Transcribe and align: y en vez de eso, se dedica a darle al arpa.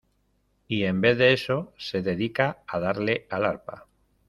y 0.67 0.81
en 0.85 0.99
vez 0.99 1.15
de 1.19 1.31
eso, 1.31 1.73
se 1.77 2.01
dedica 2.01 2.63
a 2.67 2.79
darle 2.79 3.27
al 3.29 3.45
arpa. 3.45 3.85